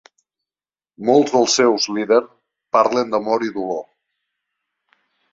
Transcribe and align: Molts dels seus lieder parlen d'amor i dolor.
Molts 1.09 1.33
dels 1.33 1.57
seus 1.59 1.83
lieder 1.97 2.19
parlen 2.77 3.11
d'amor 3.15 3.45
i 3.49 3.53
dolor. 3.59 3.85